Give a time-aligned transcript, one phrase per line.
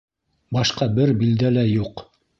[0.57, 2.07] Башҡа бер билдә лә юҡ.